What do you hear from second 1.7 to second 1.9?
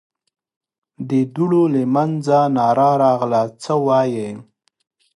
له